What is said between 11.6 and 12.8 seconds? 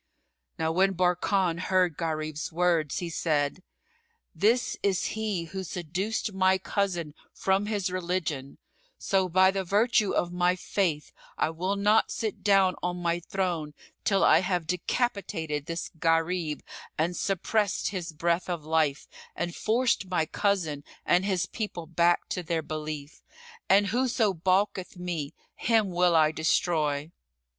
not sit down